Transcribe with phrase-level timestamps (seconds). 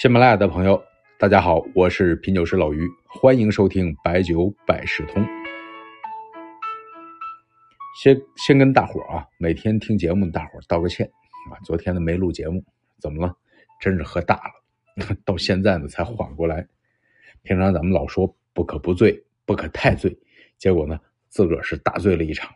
[0.00, 0.82] 喜马拉雅的朋友，
[1.18, 5.22] 大家好，我是品酒师老于，欢迎收听白酒百事通。
[8.00, 11.06] 先先跟大伙啊，每天听节目的大伙道个歉
[11.52, 12.64] 啊，昨天呢没录节目，
[12.98, 13.36] 怎么了？
[13.78, 16.66] 真是喝大了， 到现在呢才缓过来。
[17.42, 20.18] 平常咱们老说不可不醉，不可太醉，
[20.56, 22.50] 结果呢自个儿是大醉了一场。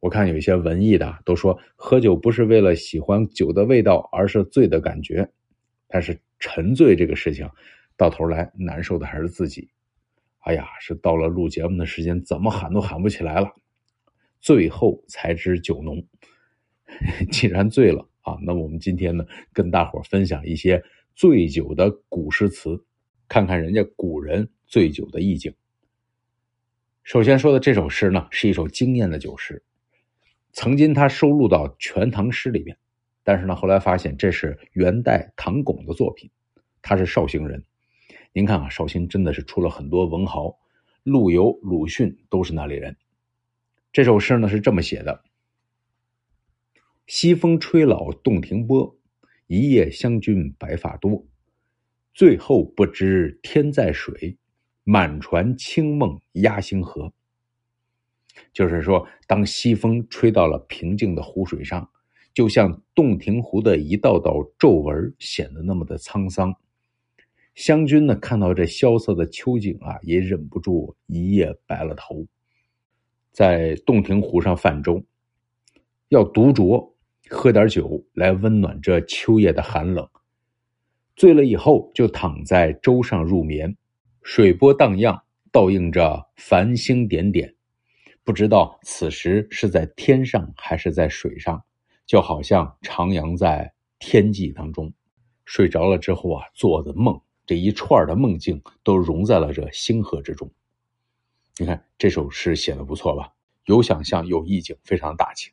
[0.00, 5.30] 我看有一些文艺的都说，喝酒不是为了喜欢酒的味道，而是醉的感觉。
[5.96, 7.48] 但是沉醉这个事情，
[7.96, 9.70] 到头来难受的还是自己。
[10.40, 13.50] 哎呀，是到了录节目的时间，怎么喊都喊不起来了。
[14.38, 16.06] 最后才知酒浓，
[17.32, 22.84] 既然醉了啊，那我们今天呢，跟大伙分享一些醉酒的古诗词，
[23.26, 25.54] 看看人家古人醉酒的意境。
[27.04, 29.64] 首先说的这首诗呢，是一首惊艳的酒诗。
[30.52, 32.76] 曾经他收录到《全唐诗》里边，
[33.26, 36.30] 但是呢，后来发现这是元代唐巩的作品。
[36.80, 37.64] 他是绍兴人，
[38.32, 40.56] 您看啊，绍兴真的是出了很多文豪，
[41.02, 42.96] 陆游、鲁迅都是那里人。
[43.92, 45.24] 这首诗呢是这么写的：
[47.08, 48.96] 西风吹老洞庭波，
[49.48, 51.26] 一夜湘君白发多。
[52.14, 54.38] 醉后不知天在水，
[54.84, 57.12] 满船清梦压星河。
[58.52, 61.90] 就是说，当西风吹到了平静的湖水上，
[62.36, 66.54] 就像洞庭湖的一道道皱纹，显得那么的沧桑。
[67.54, 72.26] 湘君呢，看到这萧瑟的秋景啊，也忍不住一夜白了头。
[73.32, 75.02] 在洞庭湖上泛舟，
[76.10, 76.92] 要独酌，
[77.30, 80.06] 喝点酒来温暖这秋夜的寒冷。
[81.14, 83.78] 醉了以后，就躺在舟上入眠，
[84.22, 87.54] 水波荡漾，倒映着繁星点点。
[88.24, 91.64] 不知道此时是在天上还是在水上，
[92.06, 94.92] 就好像徜徉在天际当中。
[95.44, 100.50] 睡着了之后啊，做的梦，这一串的梦境都融在了这星河之中。
[101.58, 103.32] 你看这首诗写的不错吧？
[103.64, 105.52] 有想象，有意境，非常大气。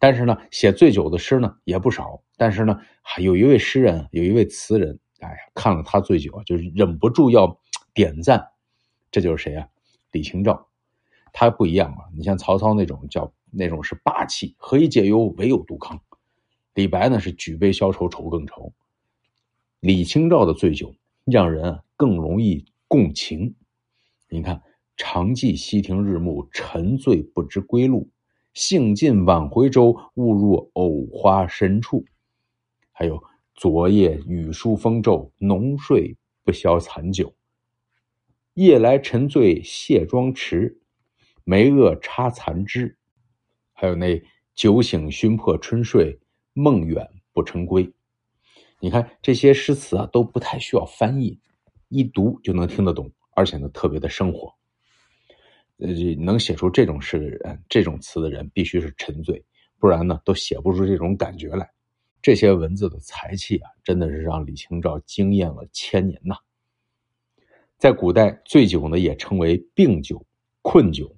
[0.00, 2.22] 但是呢，写醉酒的诗呢也不少。
[2.36, 7.60] 但是呢，还有一位诗人，有一位词人，哎呀，看了他醉酒，就忍不住要
[7.94, 8.48] 点赞。
[9.10, 9.68] 这就是谁啊？
[10.12, 10.68] 李清照。
[11.32, 12.10] 他不一样啊！
[12.16, 16.00] 你像曹操那种叫那种是霸气，何以解忧，唯有杜康。
[16.74, 18.72] 李白呢是举杯消愁愁更愁。
[19.80, 20.94] 李清照的醉酒
[21.24, 23.54] 让人更容易共情。
[24.28, 24.62] 你看，
[24.96, 28.10] 常记溪亭日暮，沉醉不知归路。
[28.54, 32.04] 兴尽晚回舟，误入藕花深处。
[32.92, 33.22] 还有
[33.54, 37.34] 昨夜雨疏风骤，浓睡不消残酒。
[38.54, 40.80] 夜来沉醉卸妆迟。
[41.44, 42.97] 梅萼插残枝，
[43.80, 44.20] 还有那
[44.56, 46.18] 酒醒熏破春睡，
[46.52, 47.88] 梦远不成归。
[48.80, 51.38] 你看这些诗词啊，都不太需要翻译，
[51.86, 54.52] 一读就能听得懂，而且呢特别的生活。
[55.76, 55.86] 呃，
[56.16, 59.44] 能写出这种诗的人，这种词的人，必须是沉醉，
[59.78, 61.70] 不然呢都写不出这种感觉来。
[62.20, 66.34] 这些文字的才气啊，真的是让李清照惊艳了千年呐。
[67.76, 70.26] 在古代，醉酒呢也称为病酒、
[70.62, 71.14] 困酒。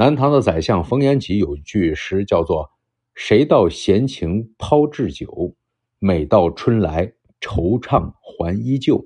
[0.00, 2.70] 南唐的宰相冯延吉有一句诗，叫做
[3.16, 5.56] “谁道闲情抛掷酒，
[5.98, 9.04] 每到春来惆怅还依旧。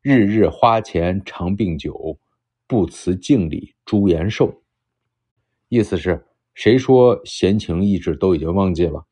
[0.00, 2.16] 日日花前常病酒，
[2.68, 4.62] 不辞镜里朱颜瘦。”
[5.68, 6.24] 意思是，
[6.54, 9.04] 谁说闲情逸致都已经忘记了？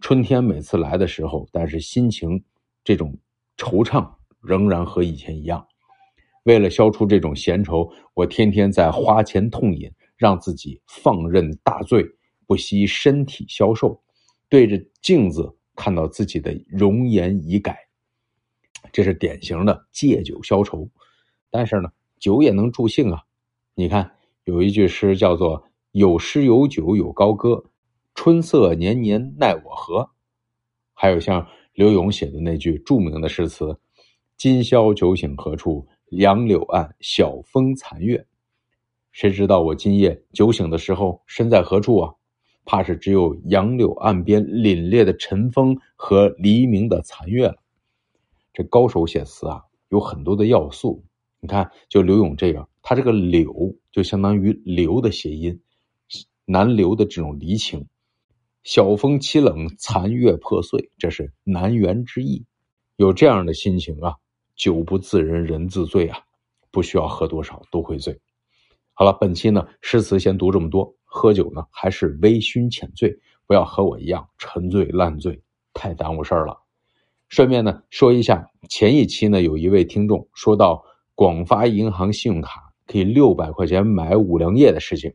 [0.00, 2.42] 春天每次来的时候，但是心情
[2.82, 3.14] 这种
[3.58, 4.10] 惆怅
[4.40, 5.66] 仍然和以前一样。
[6.44, 9.92] 为了消除这种闲愁，我天天在花前痛饮。
[10.22, 12.06] 让自己放任大醉，
[12.46, 14.00] 不惜身体消瘦，
[14.48, 17.76] 对着镜子看到自己的容颜已改，
[18.92, 20.88] 这是典型的借酒消愁。
[21.50, 21.90] 但是呢，
[22.20, 23.20] 酒也能助兴啊。
[23.74, 24.12] 你看
[24.44, 27.64] 有一句诗叫做“有诗有酒有高歌，
[28.14, 30.08] 春色年年奈我何”，
[30.94, 31.44] 还有像
[31.74, 33.76] 刘永写的那句著名的诗词
[34.38, 35.84] ：“今宵酒醒何处？
[36.10, 38.24] 杨柳岸，晓风残月。”
[39.12, 42.14] 谁知道我今夜酒醒的时候身在何处啊？
[42.64, 47.56] 怕是只有杨柳岸边凛冽的晨风和黎明的残月了。
[48.52, 51.04] 这高手写词啊，有很多的要素。
[51.40, 55.60] 你看，就柳永这个，他这个“柳”就相当于“留”的谐音，
[56.44, 57.88] 难留的这种离情。
[58.62, 62.44] 晓风凄冷，残月破碎，这是难圆之意。
[62.94, 64.14] 有这样的心情啊，
[64.54, 66.20] 酒不自人人自醉啊，
[66.70, 68.20] 不需要喝多少都会醉。
[68.94, 70.94] 好了，本期呢诗词先读这么多。
[71.04, 75.42] 喝酒呢还是微醺浅醉，不要和我一样沉醉烂醉，
[75.72, 76.58] 太耽误事儿了。
[77.28, 80.84] 顺便呢说一下，前一期呢有一位听众说到
[81.14, 85.12] 广发银行信用卡可以六百块钱买五粮液的事情，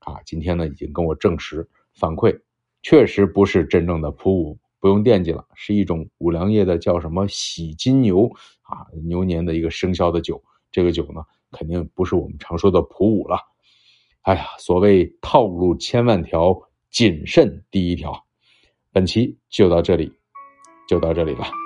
[0.00, 2.36] 啊，今天呢已经跟我证实反馈，
[2.82, 8.30] 确实不是真正的普五，不用惦记了，是一种五粮液的叫什么喜金牛
[8.62, 11.22] 啊，牛年的一个生肖的酒，这个酒呢
[11.52, 13.38] 肯定不是我们常说的普五了。
[14.22, 16.58] 哎呀，所谓套路千万条，
[16.90, 18.24] 谨慎第一条。
[18.90, 20.12] 本期就到这里。
[20.88, 21.61] 就到这里了。